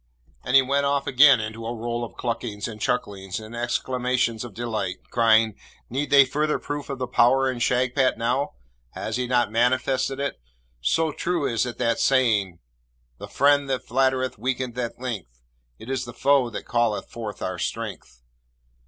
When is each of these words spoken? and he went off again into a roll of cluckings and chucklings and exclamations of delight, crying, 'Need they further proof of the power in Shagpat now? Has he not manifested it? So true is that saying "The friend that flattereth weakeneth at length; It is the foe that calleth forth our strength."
and 0.43 0.55
he 0.55 0.63
went 0.63 0.83
off 0.83 1.05
again 1.05 1.39
into 1.39 1.63
a 1.63 1.75
roll 1.75 2.03
of 2.03 2.15
cluckings 2.15 2.67
and 2.67 2.81
chucklings 2.81 3.39
and 3.39 3.55
exclamations 3.55 4.43
of 4.43 4.55
delight, 4.55 4.95
crying, 5.11 5.55
'Need 5.91 6.09
they 6.09 6.25
further 6.25 6.57
proof 6.57 6.89
of 6.89 6.97
the 6.97 7.05
power 7.05 7.51
in 7.51 7.59
Shagpat 7.59 8.17
now? 8.17 8.53
Has 8.93 9.17
he 9.17 9.27
not 9.27 9.51
manifested 9.51 10.19
it? 10.19 10.41
So 10.81 11.11
true 11.11 11.45
is 11.45 11.65
that 11.65 11.99
saying 11.99 12.57
"The 13.19 13.27
friend 13.27 13.69
that 13.69 13.85
flattereth 13.85 14.39
weakeneth 14.39 14.75
at 14.79 14.99
length; 14.99 15.39
It 15.77 15.87
is 15.87 16.05
the 16.05 16.13
foe 16.13 16.49
that 16.49 16.67
calleth 16.67 17.05
forth 17.11 17.43
our 17.43 17.59
strength." 17.59 18.23